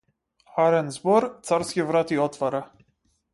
[0.63, 2.63] Арен збор царски врати отвора.